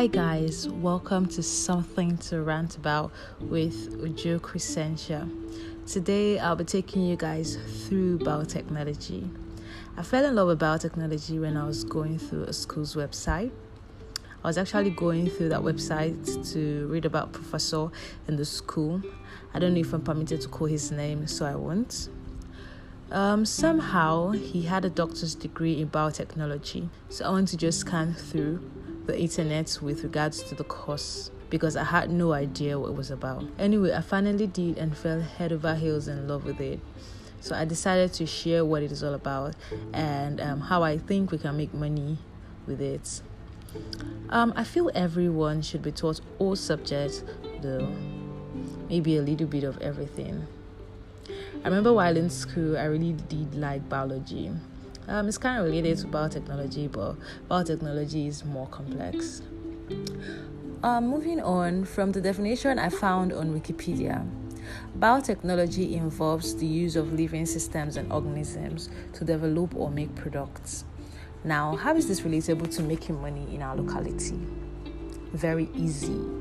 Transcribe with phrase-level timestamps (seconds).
[0.00, 5.28] Hi, guys, welcome to Something to Rant About with Ujo Crescentia.
[5.86, 9.28] Today, I'll be taking you guys through biotechnology.
[9.98, 13.50] I fell in love with biotechnology when I was going through a school's website.
[14.42, 17.88] I was actually going through that website to read about professor
[18.26, 19.02] in the school.
[19.52, 22.08] I don't know if I'm permitted to call his name, so I won't.
[23.10, 28.14] Um, somehow he had a doctor's degree in biotechnology, so I want to just scan
[28.14, 28.62] through
[29.06, 33.10] the internet with regards to the course because I had no idea what it was
[33.10, 33.44] about.
[33.58, 36.80] Anyway, I finally did and fell head over heels in love with it.
[37.40, 39.56] So I decided to share what it is all about
[39.92, 42.18] and um, how I think we can make money
[42.66, 43.22] with it.
[44.28, 47.24] Um, I feel everyone should be taught all subjects,
[47.62, 47.88] though
[48.88, 50.46] maybe a little bit of everything.
[51.64, 54.50] I remember while in school, I really did like biology.
[55.10, 57.16] Um, it's kind of related to biotechnology, but
[57.50, 59.42] biotechnology is more complex.
[60.84, 64.24] Um, moving on from the definition I found on Wikipedia,
[65.00, 70.84] biotechnology involves the use of living systems and organisms to develop or make products.
[71.42, 74.38] Now, how is this relatable to making money in our locality?
[75.32, 76.39] Very easy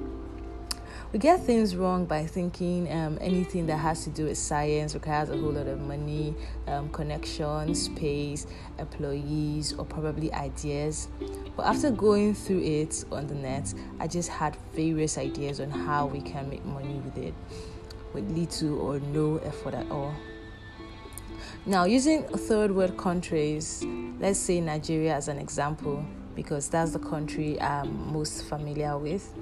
[1.12, 5.30] we get things wrong by thinking um, anything that has to do with science requires
[5.30, 6.36] a whole lot of money,
[6.68, 8.46] um, connections, space,
[8.78, 11.08] employees, or probably ideas.
[11.58, 16.06] But after going through it on the net, I just had various ideas on how
[16.06, 17.34] we can make money with it
[18.14, 20.14] with little or no effort at all.
[21.66, 23.84] Now, using third world countries,
[24.20, 29.34] let's say Nigeria as an example, because that's the country I'm most familiar with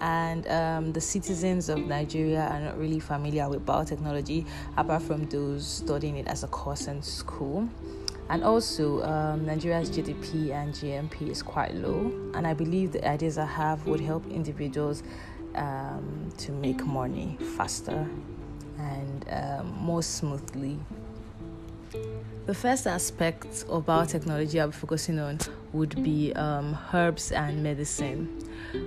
[0.00, 4.46] and um, the citizens of Nigeria are not really familiar with biotechnology
[4.76, 7.68] apart from those studying it as a course in school.
[8.30, 13.38] And also, um, Nigeria's GDP and GNP is quite low, and I believe the ideas
[13.38, 15.02] I have would help individuals
[15.54, 18.06] um, to make money faster
[18.78, 20.78] and um, more smoothly.
[22.46, 25.38] The first aspect of biotechnology I'll be focusing on
[25.72, 28.37] would be um, herbs and medicine.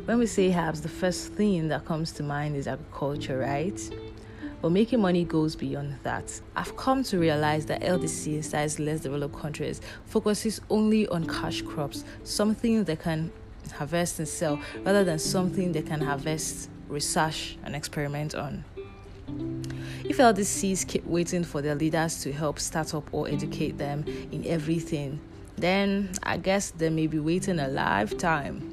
[0.06, 3.80] When we say herbs, the first thing that comes to mind is agriculture, right?
[4.62, 6.40] But making money goes beyond that.
[6.56, 12.04] I've come to realize that LDC, is less developed countries, focuses only on cash crops,
[12.24, 13.32] something they can
[13.74, 18.64] harvest and sell, rather than something they can harvest, research, and experiment on.
[20.03, 24.46] If LDCs keep waiting for their leaders to help start up or educate them in
[24.46, 25.20] everything,
[25.56, 28.71] then I guess they may be waiting a lifetime.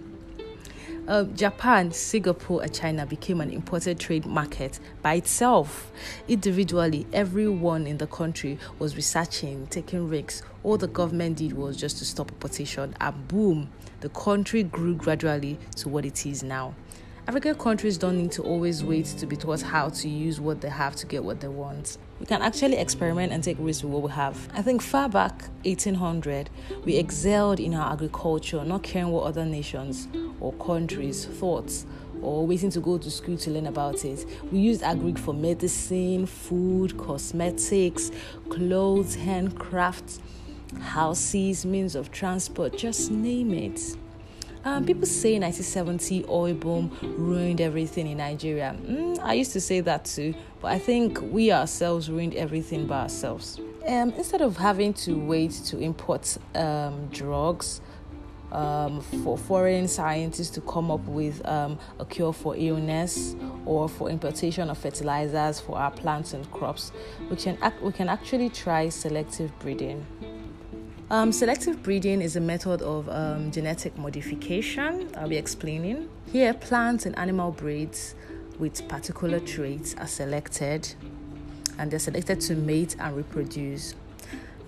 [1.09, 5.91] Uh, Japan, Singapore, and China became an important trade market by itself.
[6.29, 10.43] Individually, everyone in the country was researching, taking risks.
[10.63, 13.71] All the government did was just to stop a petition, and boom,
[14.01, 16.75] the country grew gradually to what it is now.
[17.27, 20.69] African countries don't need to always wait to be taught how to use what they
[20.69, 21.97] have to get what they want.
[22.21, 24.49] We can actually experiment and take risks with what we have.
[24.55, 26.51] I think far back 1800,
[26.85, 30.09] we excelled in our agriculture, not caring what other nations
[30.41, 31.87] or countries thoughts,
[32.23, 34.25] or waiting to go to school to learn about it.
[34.51, 38.11] We used agri for medicine, food, cosmetics,
[38.49, 40.21] clothes, handcrafts,
[40.81, 43.97] houses, means of transport, just name it.
[44.65, 48.77] Um, people say 1970 oil boom ruined everything in Nigeria.
[48.85, 53.03] Mm, I used to say that too, but I think we ourselves ruined everything by
[53.03, 53.59] ourselves.
[53.87, 57.81] Um, instead of having to wait to import um, drugs
[58.53, 63.37] um, for foreign scientists to come up with um, a cure for illness
[63.67, 66.93] or for importation of fertilizers for our plants and crops,
[67.31, 70.07] we can, we can actually try selective breeding.
[71.11, 75.09] Um, selective breeding is a method of um, genetic modification.
[75.17, 76.11] I'll be explaining.
[76.31, 78.15] Here, plants and animal breeds
[78.59, 80.95] with particular traits are selected
[81.79, 83.95] and they're selected to mate and reproduce.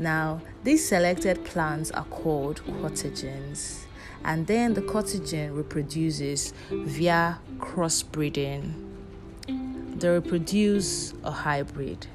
[0.01, 3.81] Now, these selected plants are called cultigens,
[4.25, 8.73] and then the cultigen reproduces via crossbreeding.
[9.47, 12.07] They reproduce a hybrid.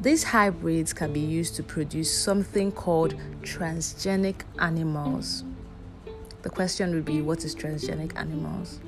[0.00, 5.44] These hybrids can be used to produce something called transgenic animals.
[6.40, 8.80] The question would be what is transgenic animals?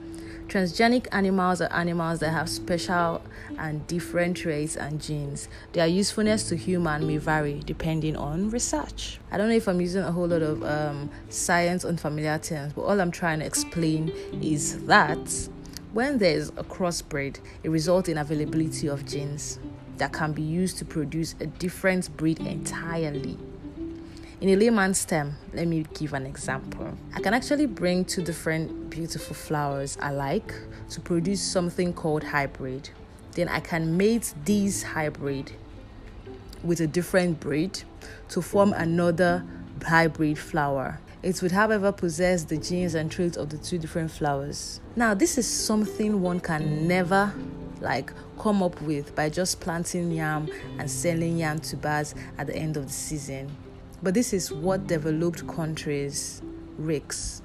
[0.57, 3.21] Transgenic animals are animals that have special
[3.59, 5.51] and different traits and genes.
[5.75, 9.21] Their usefulness to human may vary depending on research.
[9.31, 12.85] I don't know if I'm using a whole lot of um, science unfamiliar terms, but
[12.85, 14.09] all I'm trying to explain
[14.41, 15.19] is that
[15.93, 19.59] when there's a crossbreed, it results in availability of genes
[19.99, 23.37] that can be used to produce a different breed entirely.
[24.39, 26.93] In a layman's term, let me give an example.
[27.15, 30.53] I can actually bring two different beautiful flowers alike
[30.91, 32.91] to produce something called hybrid.
[33.33, 35.53] Then I can mate these hybrid
[36.63, 37.81] with a different breed
[38.29, 39.43] to form another
[39.83, 41.01] hybrid flower.
[41.23, 44.83] It would, however, possess the genes and traits of the two different flowers.
[44.97, 47.33] Now, this is something one can never
[47.81, 52.77] like come up with by just planting yam and selling yam tubers at the end
[52.77, 53.51] of the season.
[54.03, 56.43] But this is what developed countries
[56.79, 57.43] risk,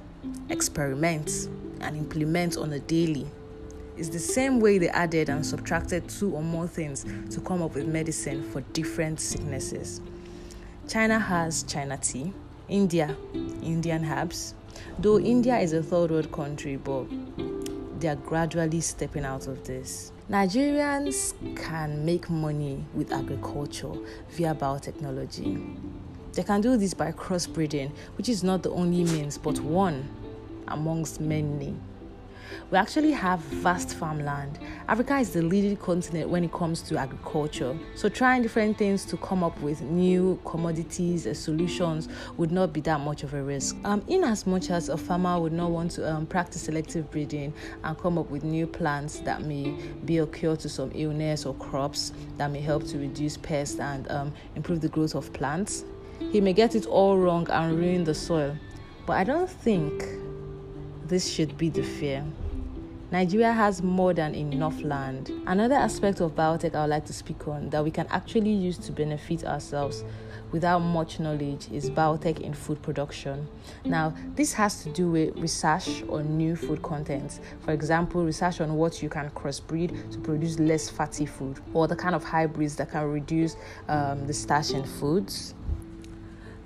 [0.50, 1.50] experiment,
[1.80, 3.26] and implement on a daily.
[3.98, 7.76] It's the same way they added and subtracted two or more things to come up
[7.76, 10.02] with medicine for different sicknesses.
[10.88, 12.34] China has China tea,
[12.68, 13.16] India,
[13.62, 14.56] Indian herbs.
[15.00, 17.06] Though India is a third world country, but
[18.00, 20.12] they are gradually stepping out of this.
[20.30, 23.94] Nigerians can make money with agriculture
[24.30, 25.78] via biotechnology.
[26.34, 30.08] They can do this by crossbreeding, which is not the only means, but one
[30.68, 31.76] amongst many.
[32.70, 34.60] We actually have vast farmland.
[34.88, 37.78] Africa is the leading continent when it comes to agriculture.
[37.96, 42.08] So, trying different things to come up with new commodities and solutions
[42.38, 43.76] would not be that much of a risk.
[43.84, 47.54] Um, in as much as a farmer would not want to um, practice selective breeding
[47.84, 49.76] and come up with new plants that may
[50.06, 54.10] be a cure to some illness or crops that may help to reduce pests and
[54.12, 55.84] um, improve the growth of plants,
[56.32, 58.56] he may get it all wrong and ruin the soil.
[59.06, 60.06] But I don't think
[61.06, 62.24] this should be the fear.
[63.12, 65.34] Nigeria has more than enough land.
[65.46, 68.78] Another aspect of biotech I would like to speak on that we can actually use
[68.78, 70.06] to benefit ourselves
[70.54, 73.48] without much knowledge is biotech in food production.
[73.84, 77.42] Now, this has to do with research on new food contents.
[77.62, 81.96] For example, research on what you can crossbreed to produce less fatty food, or the
[81.96, 83.58] kind of hybrids that can reduce
[83.90, 85.54] um, the starch in foods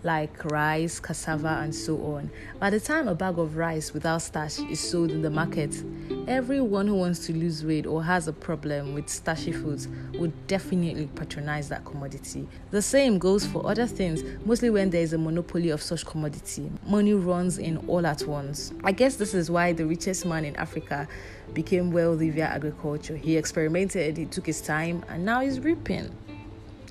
[0.06, 2.30] like rice, cassava, and so on.
[2.60, 5.84] By the time a bag of rice without starch is sold in the market,
[6.28, 11.10] everyone who wants to lose weight or has a problem with starchy foods would definitely
[11.16, 12.48] patronize that commodity.
[12.70, 16.72] The same goes for other things, mostly when there is a monopoly of such commodity.
[16.86, 18.74] Money runs in all at once.
[18.84, 21.08] I guess this is why the richest man in Africa
[21.54, 23.18] became wealthy via agriculture.
[23.18, 26.16] He experimented, he took his time, and now he's reaping.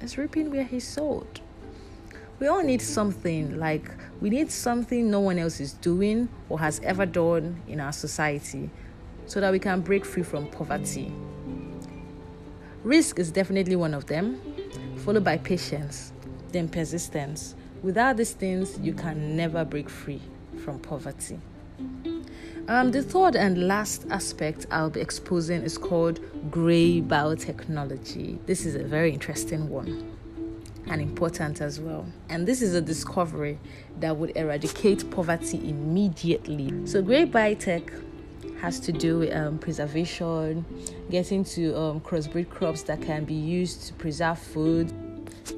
[0.01, 1.41] He's reaping where he sowed
[2.45, 6.79] we all need something like we need something no one else is doing or has
[6.81, 8.69] ever done in our society
[9.25, 11.11] so that we can break free from poverty.
[12.83, 14.43] Risk is definitely one of them,
[15.07, 16.13] followed by patience,
[16.53, 17.55] then persistence.
[17.83, 20.21] Without these things, you can never break free
[20.63, 21.41] from poverty.
[22.69, 26.21] Um, the third and last aspect I'll be exposing is called
[26.51, 28.45] grey biotechnology.
[28.45, 30.15] This is a very interesting one
[30.89, 32.07] and important as well.
[32.29, 33.59] And this is a discovery
[34.01, 36.87] that would eradicate poverty immediately.
[36.87, 37.91] So, Grey Biotech
[38.61, 40.65] has to do with um, preservation,
[41.11, 44.93] getting to um, crossbreed crops that can be used to preserve food.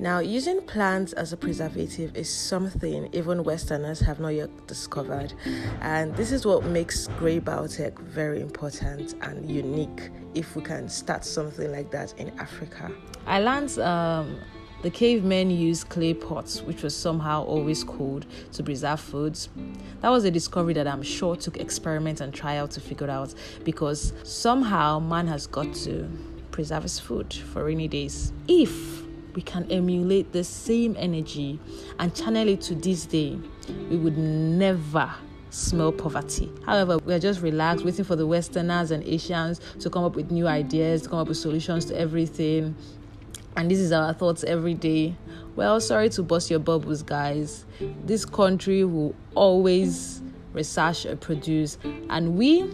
[0.00, 5.32] Now, using plants as a preservative is something even Westerners have not yet discovered,
[5.80, 10.10] and this is what makes grey biotech very important and unique.
[10.34, 12.90] If we can start something like that in Africa,
[13.26, 14.38] I learned um,
[14.82, 19.48] the cavemen used clay pots, which was somehow always cold, to preserve foods.
[20.00, 24.12] That was a discovery that I'm sure took experiment and trial to figure out because
[24.22, 26.08] somehow man has got to
[26.50, 28.32] preserve his food for rainy days.
[28.48, 29.02] If
[29.34, 31.58] we can emulate the same energy
[31.98, 33.38] and channel it to this day,
[33.90, 35.12] we would never
[35.50, 36.50] smell poverty.
[36.64, 40.30] However, we are just relaxed, waiting for the Westerners and Asians to come up with
[40.30, 42.74] new ideas, to come up with solutions to everything
[43.56, 45.14] and this is our thoughts every day.
[45.56, 47.64] Well, sorry to bust your bubbles, guys.
[48.04, 50.20] This country will always
[50.52, 51.78] research and produce,
[52.10, 52.70] and we,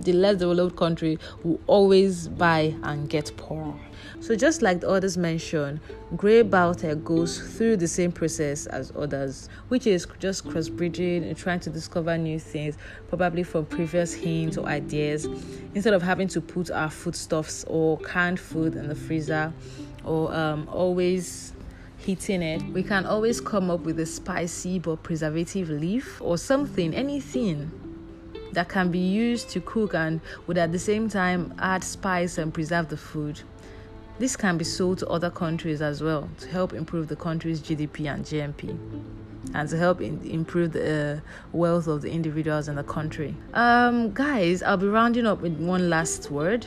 [0.00, 3.74] the less developed country, will always buy and get poorer.
[4.20, 5.80] So, just like the others mentioned,
[6.16, 11.60] Grey Biotech goes through the same process as others, which is just crossbreeding and trying
[11.60, 15.26] to discover new things, probably from previous hints or ideas,
[15.74, 19.52] instead of having to put our foodstuffs or canned food in the freezer
[20.06, 21.52] or um, always
[21.98, 26.94] heating it, we can always come up with a spicy but preservative leaf or something,
[26.94, 27.70] anything
[28.52, 32.54] that can be used to cook and would at the same time add spice and
[32.54, 33.40] preserve the food.
[34.18, 38.12] This can be sold to other countries as well to help improve the country's GDP
[38.12, 38.78] and GNP
[39.54, 43.34] and to help in, improve the uh, wealth of the individuals in the country.
[43.54, 46.66] Um, guys, I'll be rounding up with one last word.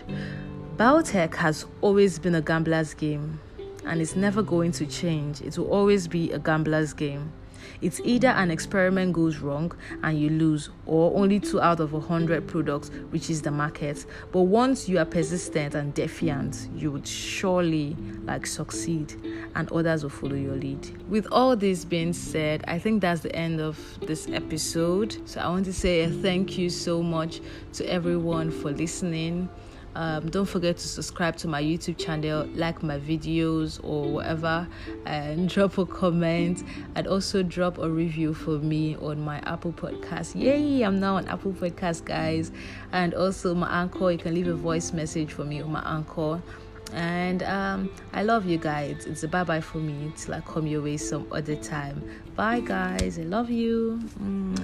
[0.79, 3.41] Biotech has always been a gambler's game
[3.83, 5.41] and it's never going to change.
[5.41, 7.33] It will always be a gambler's game.
[7.81, 11.99] It's either an experiment goes wrong and you lose, or only two out of a
[11.99, 14.05] hundred products reaches the market.
[14.31, 19.15] But once you are persistent and defiant, you would surely like succeed
[19.55, 20.97] and others will follow your lead.
[21.09, 25.17] With all this being said, I think that's the end of this episode.
[25.27, 27.41] So I want to say a thank you so much
[27.73, 29.49] to everyone for listening.
[29.95, 34.67] Um, don't forget to subscribe to my YouTube channel, like my videos or whatever,
[35.05, 36.63] and drop a comment
[36.95, 40.39] and also drop a review for me on my Apple Podcast.
[40.39, 40.83] Yay!
[40.83, 42.51] I'm now on Apple Podcast, guys,
[42.91, 44.11] and also my Anchor.
[44.11, 46.41] You can leave a voice message for me on my Anchor.
[46.93, 49.05] And um, I love you guys.
[49.05, 52.03] It's a bye bye for me till I come your way some other time.
[52.35, 53.19] Bye, guys.
[53.19, 53.99] I love you.
[54.19, 54.55] Mm-hmm.